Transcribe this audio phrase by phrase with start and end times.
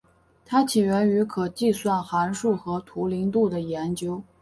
[0.43, 4.23] 它起源于可计算函数和图灵度的研究。